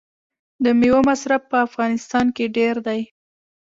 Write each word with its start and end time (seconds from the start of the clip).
د 0.63 0.65
میوو 0.79 1.01
مصرف 1.09 1.41
په 1.51 1.57
افغانستان 1.67 2.25
کې 2.35 2.45
ډیر 2.57 2.75
دی. 2.87 3.01